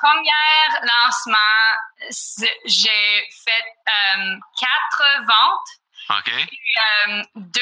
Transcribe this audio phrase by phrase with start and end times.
[0.00, 0.30] premier
[0.82, 1.74] lancement,
[2.64, 5.68] j'ai fait euh, quatre ventes.
[6.10, 6.32] OK.
[6.32, 7.60] Euh, deux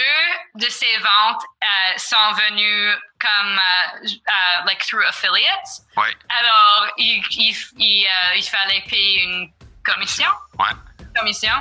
[0.54, 3.60] de ces ventes euh, sont venues comme
[4.66, 5.82] like through affiliates.
[5.96, 6.14] Ouais.
[6.28, 9.52] Alors, il, il, il, il fallait payer une
[9.84, 10.30] commission.
[10.58, 10.66] Ouais.
[11.18, 11.54] Commission.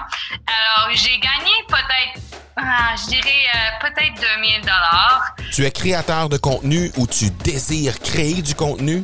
[0.48, 2.22] Alors, j'ai gagné peut-être
[2.58, 5.36] ah, je dirais peut-être 2000 dollars.
[5.54, 9.04] Tu es créateur de contenu ou tu désires créer du contenu?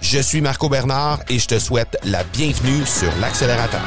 [0.00, 3.80] Je suis Marco Bernard et je te souhaite la bienvenue sur l'accélérateur.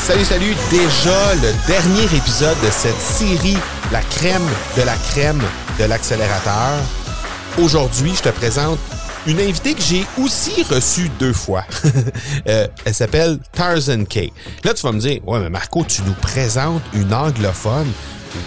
[0.00, 0.54] Salut, salut!
[0.70, 3.58] Déjà le dernier épisode de cette série,
[3.92, 5.42] la crème de la crème
[5.78, 6.80] de l'accélérateur.
[7.58, 8.78] Aujourd'hui, je te présente
[9.26, 11.64] une invitée que j'ai aussi reçue deux fois.
[12.48, 14.32] Euh, elle s'appelle Tarzan Kay.
[14.62, 17.90] Là, tu vas me dire, ouais, mais Marco, tu nous présentes une anglophone.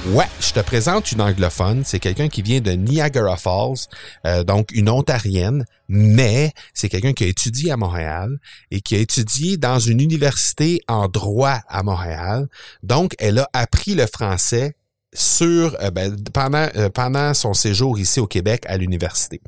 [0.08, 1.84] Ouais, je te présente une anglophone.
[1.86, 3.88] C'est quelqu'un qui vient de Niagara Falls,
[4.26, 8.40] euh, donc une ontarienne, mais c'est quelqu'un qui a étudié à Montréal
[8.72, 12.48] et qui a étudié dans une université en droit à Montréal.
[12.84, 14.76] Donc, elle a appris le français
[15.14, 19.42] sur euh, ben, pendant pendant son séjour ici au Québec à l'université.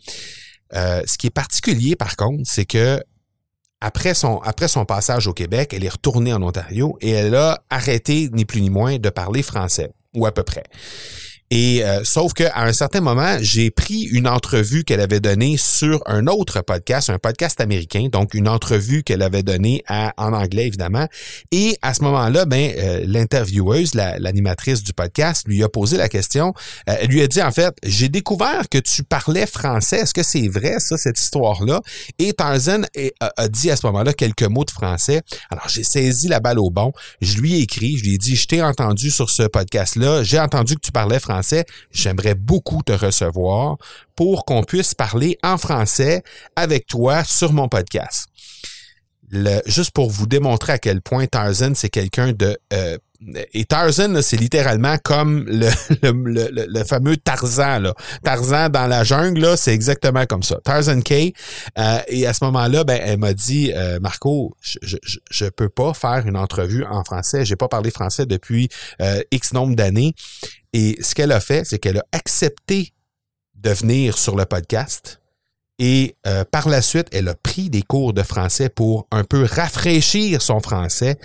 [0.74, 3.02] Euh, ce qui est particulier, par contre, c'est que
[3.82, 7.64] après son, après son passage au Québec, elle est retournée en Ontario et elle a
[7.70, 10.64] arrêté, ni plus ni moins, de parler français, ou à peu près.
[11.54, 16.02] Et euh, sauf qu'à un certain moment, j'ai pris une entrevue qu'elle avait donnée sur
[16.06, 20.68] un autre podcast, un podcast américain, donc une entrevue qu'elle avait donnée à, en anglais
[20.68, 21.08] évidemment.
[21.52, 26.54] Et à ce moment-là, ben euh, l'intervieweuse, l'animatrice du podcast, lui a posé la question.
[26.90, 29.98] Euh, elle lui a dit en fait, j'ai découvert que tu parlais français.
[29.98, 31.82] Est-ce que c'est vrai ça cette histoire-là
[32.18, 32.84] Et Tarzan
[33.20, 35.22] a, a dit à ce moment-là quelques mots de français.
[35.50, 36.94] Alors j'ai saisi la balle au bon.
[37.20, 40.24] Je lui ai écrit, je lui ai dit, je t'ai entendu sur ce podcast-là.
[40.24, 41.41] J'ai entendu que tu parlais français
[41.92, 43.78] j'aimerais beaucoup te recevoir
[44.16, 46.24] pour qu'on puisse parler en français
[46.56, 48.28] avec toi sur mon podcast.
[49.66, 52.58] juste pour vous démontrer à quel point Tarzan, c'est quelqu'un de...
[52.74, 52.98] Euh,
[53.54, 55.70] et Tarzan, c'est littéralement comme le,
[56.02, 57.80] le, fameux Tarzan.
[57.80, 57.94] Là.
[58.24, 60.60] Tarzan dans la jungle, c'est exactement comme ça.
[60.64, 61.34] Tarzan K.
[61.78, 64.98] Euh, et à ce moment-là, ben, elle m'a dit, euh, Marco, je, je,
[65.30, 67.46] je, peux pas faire une entrevue en français.
[67.46, 68.70] J'ai pas parlé français depuis
[69.32, 70.14] X nombre d'années.
[70.74, 72.94] Et ce qu'elle a fait, c'est qu'elle a accepté
[73.56, 75.22] de venir sur le podcast
[75.84, 79.46] et euh, par la suite, elle a pris des cours de français pour un peu
[79.46, 81.18] rafraîchir son français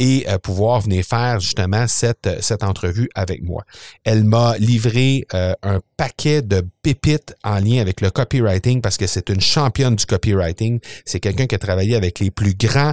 [0.00, 2.26] et euh, pouvoir venir faire justement cette,
[2.64, 3.62] entrevue avec moi.
[4.02, 9.06] Elle m'a livré euh, un paquet de pépites en lien avec le copywriting parce que
[9.06, 10.80] c'est une championne du copywriting.
[11.04, 12.92] C'est quelqu'un qui a travaillé avec les plus grands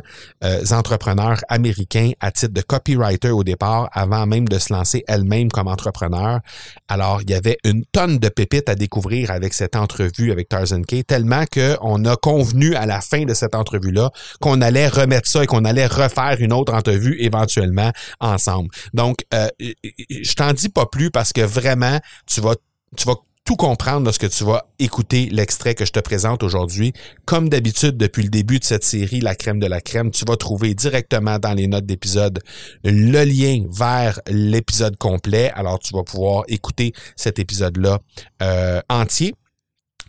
[0.71, 5.67] entrepreneurs américains à titre de copywriter au départ, avant même de se lancer elle-même comme
[5.67, 6.39] entrepreneur.
[6.87, 10.81] Alors, il y avait une tonne de pépites à découvrir avec cette entrevue avec Tarzan
[10.81, 14.11] Kate tellement qu'on a convenu à la fin de cette entrevue-là
[14.41, 18.69] qu'on allait remettre ça et qu'on allait refaire une autre entrevue éventuellement ensemble.
[18.93, 22.55] Donc, euh, je t'en dis pas plus parce que vraiment, tu vas,
[22.95, 23.15] tu vas
[23.47, 26.91] tout comprendre lorsque tu vas écouter l'extrait que je te présente aujourd'hui.
[27.23, 30.35] Comme d'habitude, depuis le début de cette série, La crème de la crème, tu vas
[30.35, 32.41] trouver directement dans les notes d'épisode
[32.83, 35.49] le lien vers l'épisode complet.
[35.55, 37.99] Alors, tu vas pouvoir écouter cet épisode-là
[38.43, 39.33] euh, entier.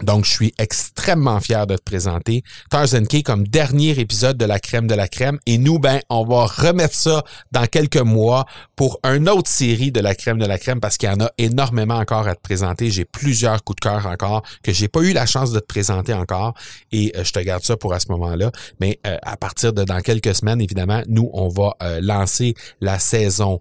[0.03, 4.59] Donc, je suis extrêmement fier de te présenter Tarzan Key comme dernier épisode de la
[4.59, 5.38] crème de la crème.
[5.47, 10.00] Et nous, ben, on va remettre ça dans quelques mois pour une autre série de
[10.00, 12.91] la crème de la crème parce qu'il y en a énormément encore à te présenter.
[12.91, 16.14] J'ai plusieurs coups de cœur encore que j'ai pas eu la chance de te présenter
[16.14, 16.55] encore
[16.93, 18.50] et euh, je te garde ça pour à ce moment-là.
[18.81, 22.99] Mais euh, à partir de dans quelques semaines, évidemment, nous, on va euh, lancer la
[22.99, 23.61] saison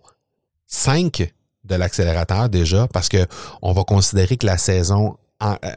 [0.68, 1.34] 5
[1.64, 3.26] de l'accélérateur déjà parce que
[3.62, 5.70] on va considérer que la saison en, euh,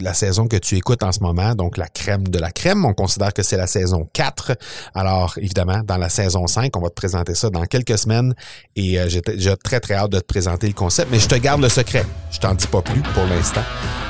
[0.00, 2.84] la saison que tu écoutes en ce moment, donc la crème de la crème.
[2.84, 4.52] On considère que c'est la saison 4.
[4.94, 8.34] Alors, évidemment, dans la saison 5, on va te présenter ça dans quelques semaines
[8.74, 11.62] et euh, j'ai très, très hâte de te présenter le concept, mais je te garde
[11.62, 12.04] le secret.
[12.30, 13.62] Je t'en dis pas plus pour l'instant.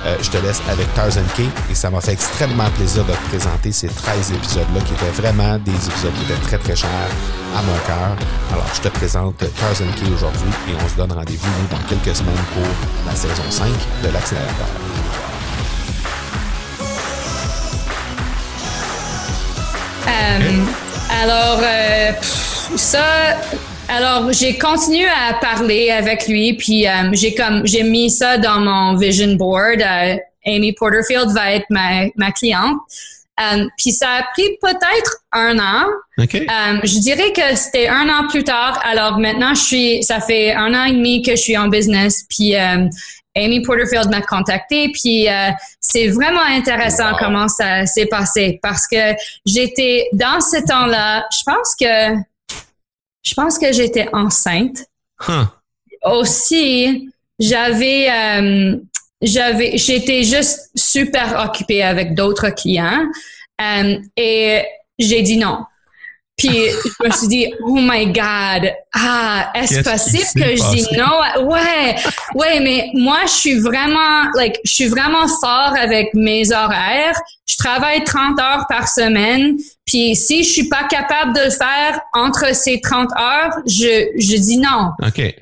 [0.07, 3.29] Euh, je te laisse avec Tarzan K et ça m'a fait extrêmement plaisir de te
[3.29, 6.91] présenter ces 13 épisodes-là qui étaient vraiment des épisodes qui étaient très, très chers
[7.57, 8.17] à mon cœur.
[8.53, 12.35] Alors, je te présente Tarzan K aujourd'hui et on se donne rendez-vous dans quelques semaines
[12.55, 12.67] pour
[13.07, 13.69] la saison 5
[14.05, 14.96] de l'accélérateur.
[21.23, 22.13] Alors, euh,
[22.77, 23.37] ça,
[23.89, 28.61] alors j'ai continué à parler avec lui, puis euh, j'ai comme j'ai mis ça dans
[28.61, 29.83] mon vision board.
[30.45, 32.79] Amy Porterfield va être ma, ma cliente.
[33.77, 35.87] puis ça a pris peut-être un an.
[36.19, 38.81] je dirais que c'était un an plus tard.
[38.85, 42.25] Alors maintenant, je suis, ça fait un an et demi que je suis en business.
[42.29, 42.55] Puis
[43.37, 45.51] Amy Porterfield m'a contacté, puis euh,
[45.81, 51.75] c'est vraiment intéressant comment ça s'est passé parce que j'étais dans ce temps-là, je pense
[51.79, 52.21] que
[53.23, 54.85] je pense que j'étais enceinte.
[56.05, 58.77] Aussi, j'avais euh,
[59.21, 63.05] j'avais j'étais juste super occupée avec d'autres clients
[63.61, 64.65] euh, et
[64.99, 65.65] j'ai dit non.
[66.37, 71.49] Puis je me suis dit, oh my God, ah, est-ce possible que je dis non?
[71.49, 71.97] Ouais,
[72.35, 77.19] ouais, mais moi, je suis vraiment, like, je suis vraiment fort avec mes horaires.
[77.47, 79.57] Je travaille 30 heures par semaine.
[79.87, 84.37] Puis si je suis pas capable de le faire entre ces 30 heures, je, je
[84.37, 84.91] dis non.
[85.07, 85.35] OK.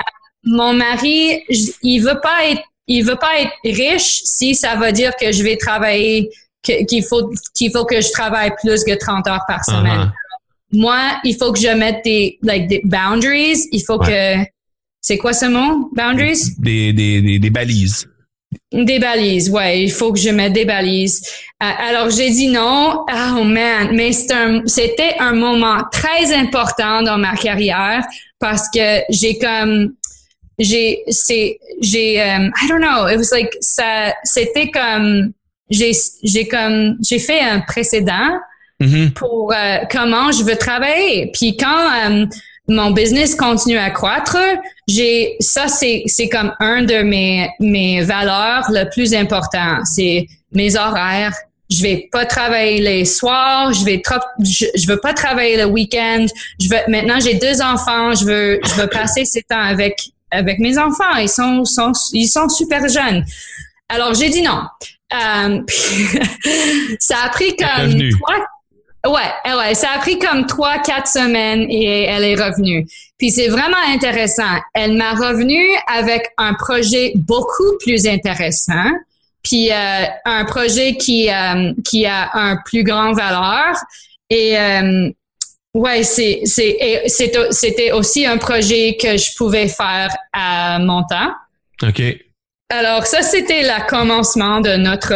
[0.44, 1.42] Mon mari,
[1.82, 5.42] il veut pas être, il veut pas être riche si ça veut dire que je
[5.42, 6.30] vais travailler,
[6.62, 10.02] qu'il faut, qu'il faut que je travaille plus que 30 heures par semaine.
[10.02, 10.23] Uh-huh
[10.72, 13.68] moi, il faut que je mette des, like, des boundaries.
[13.72, 14.36] Il faut que,
[15.00, 15.90] c'est quoi ce mot?
[15.94, 16.54] Boundaries?
[16.58, 18.08] Des, des, des, balises.
[18.72, 19.82] Des balises, ouais.
[19.82, 21.22] Il faut que je mette des balises.
[21.62, 23.04] Euh, alors, j'ai dit non.
[23.08, 28.04] Oh man, mais c'était un, moment très important dans ma carrière
[28.38, 29.94] parce que j'ai comme,
[30.58, 35.32] j'ai, c'est, j'ai, um, I don't know, it was like, ça, c'était comme,
[35.70, 38.38] j'ai, j'ai comme, j'ai fait un précédent
[38.80, 39.12] Mm-hmm.
[39.12, 41.30] pour euh, comment je veux travailler.
[41.32, 42.26] Puis quand euh,
[42.66, 44.36] mon business continue à croître,
[44.88, 50.76] j'ai ça c'est c'est comme un de mes mes valeurs le plus important, c'est mes
[50.76, 51.34] horaires.
[51.70, 56.26] Je vais pas travailler les soirs, je vais trop, je, veux pas travailler le week-end.
[56.60, 60.00] Je veux maintenant j'ai deux enfants, je veux je veux passer ce temps avec
[60.32, 61.16] avec mes enfants.
[61.20, 63.24] Ils sont, sont ils sont super jeunes.
[63.88, 64.62] Alors j'ai dit non.
[65.12, 65.60] Euh,
[66.98, 68.46] ça a pris comme trois,
[69.06, 72.86] Ouais, eh ouais, ça a pris comme trois, quatre semaines et elle est revenue.
[73.18, 74.58] Puis c'est vraiment intéressant.
[74.72, 78.90] Elle m'a revenu avec un projet beaucoup plus intéressant,
[79.42, 83.76] puis euh, un projet qui euh, qui a un plus grand valeur.
[84.30, 85.10] Et euh,
[85.74, 86.78] ouais, c'est c'est
[87.10, 91.32] c'était aussi un projet que je pouvais faire à mon temps.
[91.82, 92.02] Ok.
[92.70, 95.12] Alors ça, c'était le commencement de notre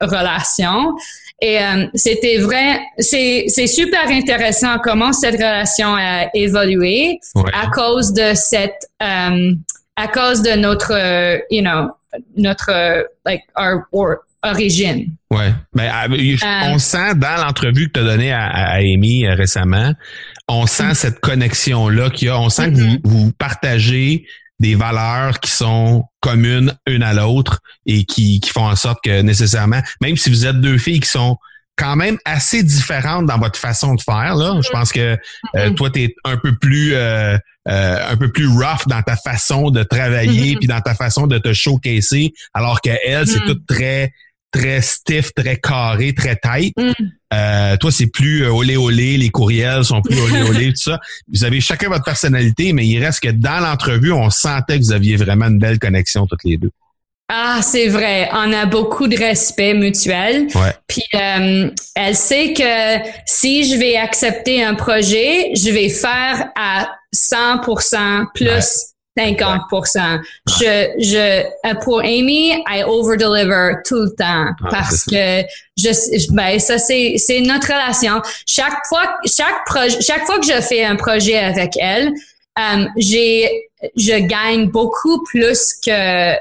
[0.00, 0.94] relation.
[1.42, 7.20] Et euh, c'était vrai, c'est, c'est super intéressant comment cette relation a évolué
[7.52, 9.52] à cause de cette, euh,
[9.96, 11.90] à cause de notre, euh, you know,
[12.36, 13.82] notre, like, our,
[14.42, 15.12] origine.
[15.30, 15.52] Ouais.
[15.74, 15.90] Ben,
[16.64, 19.92] on sent dans l'entrevue que tu as donnée à, à, Amy récemment,
[20.48, 20.94] on sent mm.
[20.94, 22.38] cette connexion-là qu'il y a.
[22.40, 23.00] On sent que vous, mm-hmm.
[23.04, 24.26] vous partagez
[24.58, 29.22] des valeurs qui sont communes une à l'autre et qui, qui font en sorte que
[29.22, 31.36] nécessairement, même si vous êtes deux filles qui sont
[31.76, 34.58] quand même assez différentes dans votre façon de faire là.
[34.62, 35.16] Je pense que euh,
[35.54, 35.74] mm-hmm.
[35.74, 37.36] toi tu es un peu plus euh,
[37.68, 40.58] euh, un peu plus rough dans ta façon de travailler mm-hmm.
[40.58, 43.46] puis dans ta façon de te showcaser alors que elle c'est mm.
[43.46, 44.12] tout très
[44.56, 46.74] très stiff, très carré, très tight.
[46.76, 46.92] Mm.
[47.34, 51.00] Euh, toi, c'est plus euh, olé olé, les courriels sont plus olé olé, tout ça.
[51.32, 54.92] Vous avez chacun votre personnalité, mais il reste que dans l'entrevue, on sentait que vous
[54.92, 56.70] aviez vraiment une belle connexion toutes les deux.
[57.28, 58.28] Ah, c'est vrai.
[58.32, 60.46] On a beaucoup de respect mutuel.
[60.54, 60.74] Ouais.
[60.86, 66.88] Puis euh, elle sait que si je vais accepter un projet, je vais faire à
[67.12, 70.20] 100% plus 50%.
[70.48, 75.42] Je, je, pour Amy, I over deliver tout le temps parce que
[75.76, 78.20] je, ben, ça c'est, c'est notre relation.
[78.46, 82.12] Chaque fois, chaque projet, chaque fois que je fais un projet avec elle,
[82.58, 86.34] um, j'ai, je gagne beaucoup plus que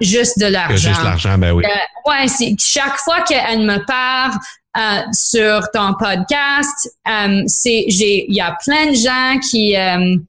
[0.00, 0.76] juste de l'argent.
[0.76, 1.64] juste l'argent, ben oui.
[1.64, 4.32] Euh, ouais, c'est chaque fois qu'elle me parle,
[4.74, 10.24] euh, sur ton podcast, um, c'est j'ai il y a plein de gens qui um,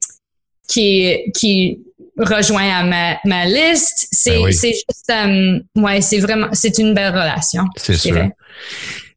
[0.68, 1.78] qui, qui
[2.18, 4.08] rejoint à ma, ma liste.
[4.12, 7.64] C'est, ben c'est juste, euh, ouais, c'est vraiment, c'est une belle relation.
[7.76, 8.28] C'est sûr.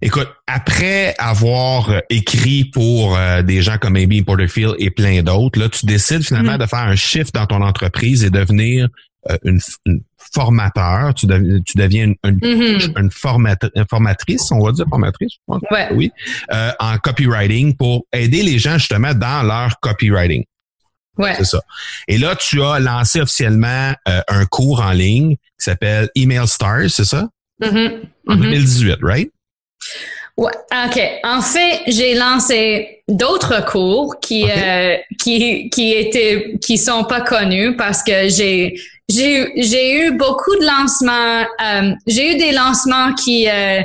[0.02, 5.70] Écoute, après avoir écrit pour euh, des gens comme Amy Porterfield et plein d'autres, là,
[5.70, 6.60] tu décides finalement mm.
[6.60, 8.90] de faire un shift dans ton entreprise et devenir
[9.30, 9.60] euh, une,
[10.34, 11.14] formateur.
[11.16, 11.26] Tu,
[11.66, 13.00] tu deviens une, mm-hmm.
[13.00, 15.62] une, formatrice, on va dire formatrice, je pense.
[15.72, 15.88] Ouais.
[15.94, 16.12] Oui,
[16.80, 20.44] en copywriting pour aider les gens justement dans leur copywriting.
[21.18, 21.36] Ouais.
[21.38, 21.62] C'est ça.
[22.08, 26.90] Et là, tu as lancé officiellement euh, un cours en ligne qui s'appelle Email Stars,
[26.90, 27.28] c'est ça?
[27.62, 28.02] Mm-hmm.
[28.28, 29.06] En 2018, mm-hmm.
[29.06, 29.32] right?
[30.38, 30.52] Ouais,
[30.86, 31.02] ok.
[31.24, 37.76] En fait, j'ai lancé d'autres cours qui euh, qui qui étaient qui sont pas connus
[37.76, 41.42] parce que j'ai j'ai j'ai eu beaucoup de lancements.
[41.42, 43.82] Euh, j'ai eu des lancements qui euh,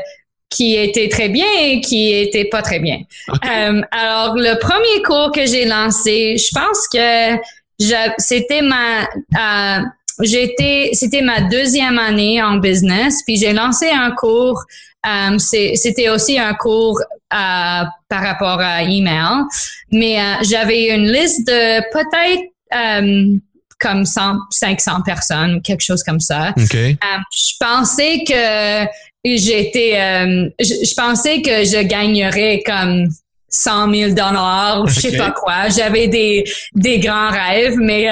[0.52, 2.98] qui étaient très bien et qui étaient pas très bien.
[3.30, 9.82] Euh, alors le premier cours que j'ai lancé, je pense que c'était ma euh,
[10.20, 14.62] j'étais c'était ma deuxième année en business puis j'ai lancé un cours
[15.04, 19.42] euh, c'était aussi un cours euh, par rapport à email,
[19.90, 22.42] mais euh, j'avais une liste de peut-être
[23.80, 26.54] comme 100, 500 personnes, quelque chose comme ça.
[27.32, 28.84] je pensais que
[29.24, 29.92] j'étais,
[30.58, 33.08] je, pensais que je gagnerais comme
[33.48, 35.68] 100 000 dollars, je sais pas quoi.
[35.68, 38.08] J'avais des des grands rêves, mais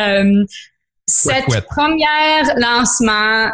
[1.11, 3.51] cette première lancement,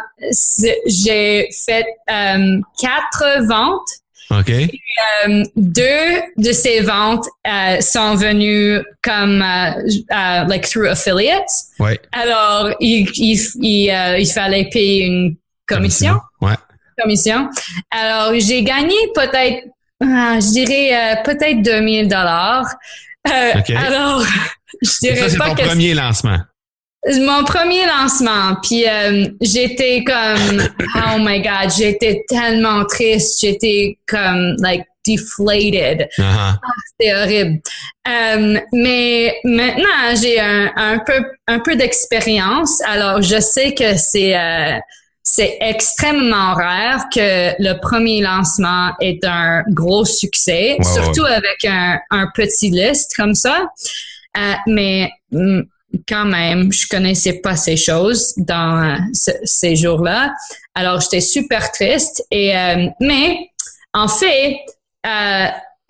[0.85, 3.89] j'ai fait euh, quatre ventes.
[4.29, 4.49] OK.
[4.49, 11.49] euh, deux de ces ventes euh, sont venues comme uh, like through affiliates.
[11.79, 11.97] Ouais.
[12.11, 16.19] Alors il il, il, il fallait payer une commission.
[16.41, 16.55] Ouais.
[16.99, 17.49] Commission.
[17.91, 19.67] Alors j'ai gagné peut-être,
[20.01, 22.65] je dirais peut-être 2000 dollars.
[23.25, 23.75] Okay.
[23.75, 24.23] Alors
[24.81, 26.37] je dirais ça, c'est pas ton que premier lancement.
[27.05, 30.61] Mon premier lancement, puis euh, j'étais comme
[30.95, 36.09] oh my god, j'étais tellement triste, j'étais comme like deflated.
[36.19, 36.59] Ah,
[36.99, 37.61] C'était horrible.
[38.07, 44.35] Euh, mais maintenant, j'ai un, un peu un peu d'expérience, alors je sais que c'est
[44.35, 44.77] euh,
[45.29, 52.27] c'est extrêmement rare que le premier lancement est un gros succès, surtout avec un, un
[52.33, 53.67] petit liste comme ça.
[54.37, 55.61] Euh, mais mm,
[56.07, 60.33] quand même, je connaissais pas ces choses dans euh, ce- ces jours-là.
[60.75, 62.23] Alors, j'étais super triste.
[62.31, 63.49] Et euh, mais
[63.93, 64.57] en fait,
[65.05, 65.47] euh,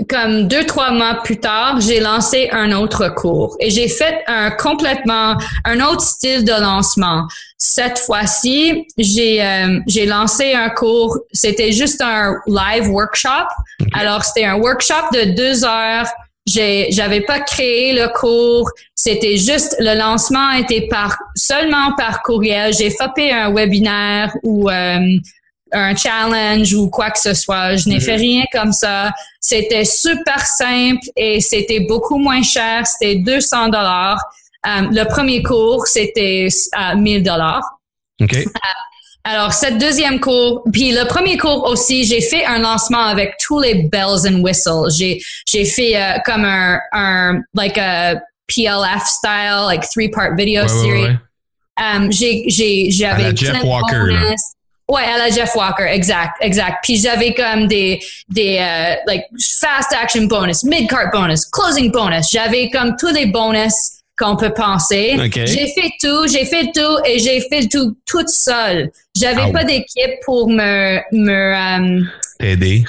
[0.08, 4.52] comme deux trois mois plus tard, j'ai lancé un autre cours et j'ai fait un
[4.52, 5.36] complètement
[5.66, 7.28] un autre style de lancement.
[7.58, 11.18] Cette fois-ci, j'ai euh, j'ai lancé un cours.
[11.34, 13.48] C'était juste un live workshop.
[13.94, 16.08] Alors, c'était un workshop de deux heures.
[16.46, 18.70] J'ai, j'avais pas créé le cours.
[18.94, 22.74] C'était juste le lancement était par seulement par courriel.
[22.74, 25.00] J'ai fait un webinaire ou euh,
[25.72, 27.76] un challenge ou quoi que ce soit.
[27.76, 29.12] Je n'ai fait rien comme ça.
[29.40, 32.86] C'était super simple et c'était beaucoup moins cher.
[32.88, 34.20] C'était 200 dollars.
[34.66, 37.64] Euh, le premier cours c'était à 1000 dollars.
[38.22, 38.36] OK.
[39.30, 43.60] Alors, cette deuxième cours, puis le premier cours aussi, j'ai fait un lancement avec tous
[43.60, 44.90] les bells and whistles.
[44.98, 48.16] J'ai, j'ai fait euh, comme un, un, like a
[48.48, 51.04] PLF style, like three-part video Ouais, ouais, series.
[51.04, 51.18] ouais.
[51.78, 54.34] Um, j'ai, j'ai, j'avais Jeff Walker, là.
[54.90, 56.78] Ouais, à la Jeff Walker, exact, exact.
[56.82, 59.26] Puis j'avais comme des, des, euh, like,
[59.60, 62.30] fast action bonus, mid-cart bonus, closing bonus.
[62.32, 63.74] J'avais comme tous les bonus
[64.18, 65.18] qu'on peut penser.
[65.20, 65.34] OK.
[65.46, 68.90] J'ai fait tout, j'ai fait tout et j'ai fait tout toute seule.
[69.16, 72.04] J'avais pas d'équipe pour me, me, euh,
[72.40, 72.84] T'aider.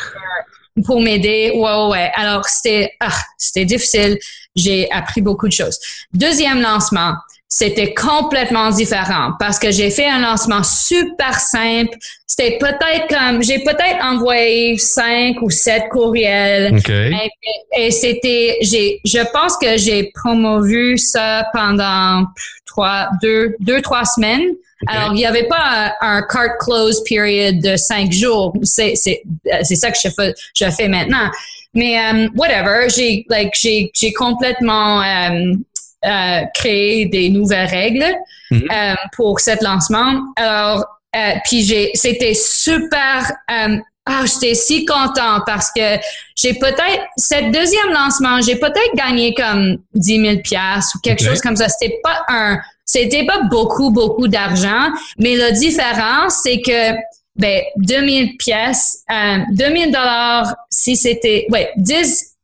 [0.87, 1.51] pour m'aider.
[1.55, 2.13] Ouais, ouais, ouais.
[2.15, 4.19] Alors, c'était, ah, c'était difficile.
[4.55, 5.79] J'ai appris beaucoup de choses.
[6.13, 7.15] Deuxième lancement,
[7.49, 11.97] c'était complètement différent parce que j'ai fait un lancement super simple.
[12.27, 16.77] C'était peut-être comme, j'ai peut-être envoyé cinq ou sept courriels.
[16.77, 16.91] OK.
[16.91, 17.31] Et,
[17.77, 22.27] et c'était, j'ai, je pense que j'ai promovu ça pendant
[22.67, 24.53] trois, deux, deux, trois semaines.
[24.87, 28.53] Alors, il n'y avait pas un, un cart close period de cinq jours.
[28.63, 29.23] C'est, c'est,
[29.63, 31.31] c'est ça que je fais, je fais maintenant.
[31.75, 35.65] Mais, um, whatever, j'ai, like, j'ai, j'ai complètement, um,
[36.09, 38.07] euh, créé des nouvelles règles
[38.51, 38.63] Mhm.
[38.73, 40.23] euh, pour cet lancement.
[40.37, 40.83] Alors,
[41.15, 43.31] euh, puis j'ai, c'était super.
[43.51, 43.77] euh,
[44.11, 45.99] ah, j'étais si content parce que
[46.35, 51.43] j'ai peut-être cette deuxième lancement, j'ai peut-être gagné comme 10 000 pièces ou quelque chose
[51.43, 51.69] comme ça.
[51.69, 54.89] C'était pas un, c'était pas beaucoup beaucoup d'argent,
[55.19, 56.95] mais la différence c'est que
[57.37, 62.35] ben 2000 pièces, euh, 2000 dollars si c'était, ouais 10,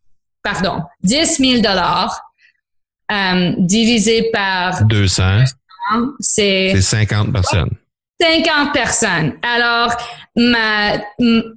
[0.42, 2.20] pardon, 10 000 dollars
[3.14, 5.44] euh, divisé par 200.
[6.20, 7.70] c'est C'est 50 personnes.
[8.20, 9.32] 50 personnes.
[9.42, 9.92] Alors,
[10.36, 10.92] ma,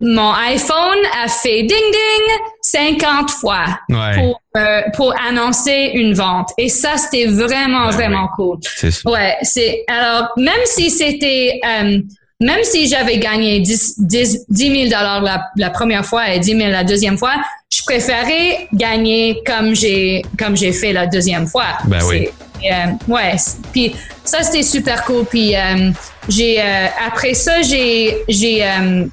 [0.01, 4.15] mon iPhone a fait ding ding 50 fois Ouais.
[4.15, 6.49] pour, euh, pour annoncer une vente.
[6.57, 8.57] Et ça, c'était vraiment, Ben vraiment cool.
[8.63, 9.09] C'est ça.
[9.09, 11.99] Ouais, c'est, alors, même si c'était, euh,
[12.39, 16.57] même si j'avais gagné 10, 10, 10 000 dollars la, la première fois et 10
[16.57, 17.33] 000 la deuxième fois,
[17.69, 21.77] je préférais gagner comme j'ai, comme j'ai fait la deuxième fois.
[21.85, 22.29] Ben oui.
[22.65, 23.35] Euh, ouais,
[23.71, 25.25] puis ça c'était super cool.
[25.25, 25.91] Puis euh,
[26.27, 29.05] j'ai euh, après ça j'ai j'ai euh,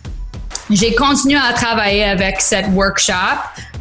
[0.70, 3.12] j'ai continué à travailler avec cette workshop.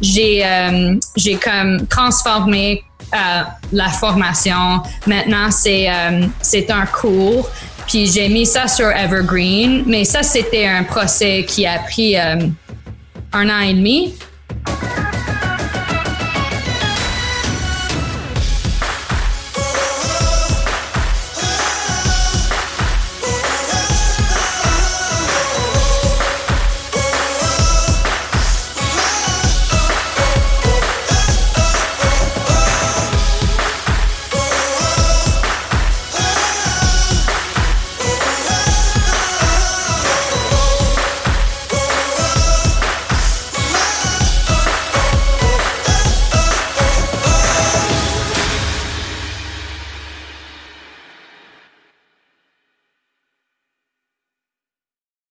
[0.02, 2.84] J'ai euh, j'ai comme transformé
[3.14, 4.82] euh, la formation.
[5.06, 7.48] Maintenant, c'est euh, c'est un cours.
[7.86, 13.50] Puis j'ai mis ça sur Evergreen, mais ça c'était un procès qui a pris un
[13.50, 14.14] an et demi.